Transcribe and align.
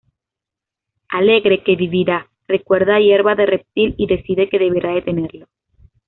Alegre 1.09 1.61
que 1.63 1.75
vivirá, 1.75 2.19
recuerda 2.47 2.95
a 2.95 2.99
Hierba 2.99 3.35
de 3.35 3.45
Reptil 3.45 3.93
y 3.99 4.07
decide 4.07 4.49
que 4.49 4.57
deberá 4.57 4.95
detenerlo. 4.95 5.45